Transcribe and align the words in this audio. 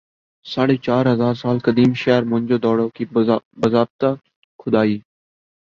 ساڑھے 0.45 0.75
چار 0.85 1.03
ہزار 1.13 1.33
سال 1.41 1.57
قدیم 1.65 1.91
شہر 2.01 2.21
موئن 2.29 2.43
جو 2.49 2.57
دڑو 2.63 2.87
کی 2.95 3.03
باضابطہ 3.61 4.09
کھُدائی 4.59 4.95